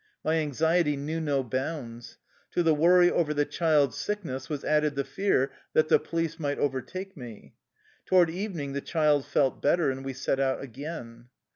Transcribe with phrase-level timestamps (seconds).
[0.25, 2.17] My anxiety knew no bounds.
[2.53, 6.57] To the worry over the child's sickness was added the fear that the police might
[6.57, 7.53] overtake me.
[8.07, 11.29] To ward evening the child felt better, and we set out again.